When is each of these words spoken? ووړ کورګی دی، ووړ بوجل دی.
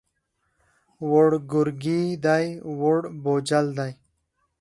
ووړ 1.09 1.31
کورګی 1.49 2.01
دی، 2.25 2.45
ووړ 2.79 2.99
بوجل 3.23 3.67
دی. 3.77 3.91